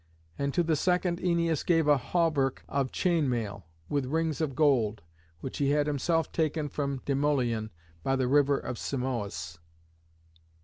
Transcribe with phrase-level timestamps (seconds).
[0.35, 5.03] And to the second Æneas gave a hauberk of chain mail with rings of gold,
[5.41, 7.69] which he had himself taken from Demoleon
[8.01, 9.59] by the river of Simoïs.